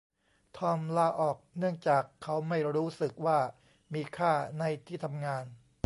[0.57, 3.39] ทอมลาออกเนื่องจากเขาไม่รู้สึกว่า
[3.93, 5.45] มีค่าในที่ทำงาน